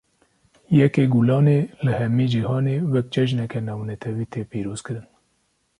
[0.77, 5.07] Yekê Gulanê, li hemî cihanê wek cejneke navnetewî tê pîroz kirin